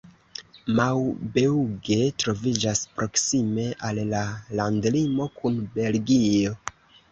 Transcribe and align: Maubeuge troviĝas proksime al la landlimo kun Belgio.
Maubeuge 0.77 1.97
troviĝas 2.23 2.81
proksime 2.95 3.67
al 3.91 4.01
la 4.15 4.25
landlimo 4.63 5.31
kun 5.39 5.63
Belgio. 5.79 6.59